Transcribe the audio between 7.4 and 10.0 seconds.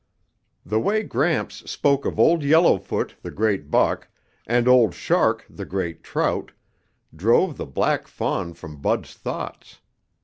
the black fawn from Bud's thoughts.